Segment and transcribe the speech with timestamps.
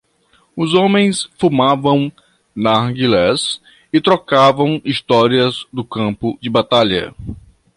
[0.55, 2.11] Os homens fumavam
[2.55, 3.61] narguilés
[3.93, 7.13] e trocavam histórias do campo de batalha.